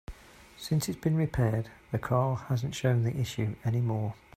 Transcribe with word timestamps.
Since 0.57 0.89
it's 0.89 0.99
been 0.99 1.15
repaired, 1.15 1.69
the 1.91 1.99
car 1.99 2.35
hasn't 2.49 2.73
shown 2.73 3.03
the 3.03 3.15
issue 3.15 3.55
any 3.63 3.81
more. 3.81 4.15